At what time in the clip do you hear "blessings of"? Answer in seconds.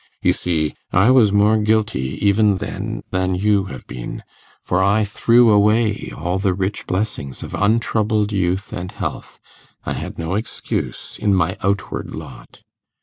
6.87-7.53